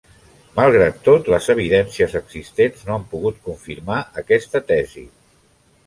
[0.59, 5.11] Malgrat tot, les evidències existents no han pogut confirmar aquesta tesi.